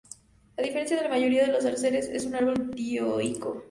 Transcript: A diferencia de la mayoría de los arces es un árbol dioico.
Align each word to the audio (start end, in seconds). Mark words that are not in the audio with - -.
A 0.57 0.63
diferencia 0.63 0.97
de 0.97 1.03
la 1.03 1.09
mayoría 1.09 1.45
de 1.45 1.51
los 1.51 1.63
arces 1.63 2.07
es 2.09 2.25
un 2.25 2.33
árbol 2.33 2.71
dioico. 2.71 3.59